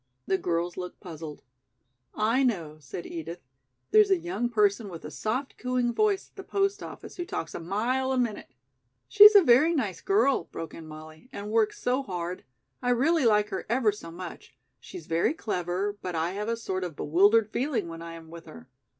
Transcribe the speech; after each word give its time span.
The 0.25 0.39
girls 0.39 0.77
looked 0.77 0.99
puzzled. 0.99 1.43
"I 2.15 2.41
know," 2.41 2.77
said 2.79 3.05
Edith. 3.05 3.41
"There's 3.91 4.09
a 4.09 4.17
young 4.17 4.49
person 4.49 4.89
with 4.89 5.05
a 5.05 5.11
soft 5.11 5.59
cooing 5.59 5.93
voice 5.93 6.29
at 6.31 6.37
the 6.37 6.43
post 6.43 6.81
office 6.81 7.17
who 7.17 7.23
talks 7.23 7.53
a 7.53 7.59
mile 7.59 8.11
a 8.11 8.17
minute." 8.17 8.49
"She's 9.07 9.35
a 9.35 9.43
very 9.43 9.75
nice 9.75 10.01
girl," 10.01 10.45
broke 10.45 10.73
in 10.73 10.87
Molly, 10.87 11.29
"and 11.31 11.51
works 11.51 11.79
so 11.79 12.01
hard. 12.01 12.43
I 12.81 12.89
really 12.89 13.27
like 13.27 13.49
her 13.49 13.67
ever 13.69 13.91
so 13.91 14.09
much. 14.09 14.55
She's 14.79 15.05
very 15.05 15.35
clever, 15.35 15.95
but 16.01 16.15
I 16.15 16.31
have 16.31 16.49
a 16.49 16.57
sort 16.57 16.83
of 16.83 16.95
bewildered 16.95 17.51
feeling 17.51 17.87
when 17.87 18.01
I 18.01 18.13
am 18.15 18.31
with 18.31 18.47
her." 18.47 18.67